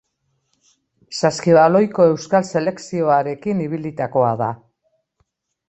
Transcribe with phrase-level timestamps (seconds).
[1.19, 4.51] Saskibaloiko euskal selekzioarekin ibilitakoa da.